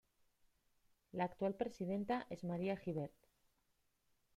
[1.11, 3.13] La actual presidenta es María Gibert.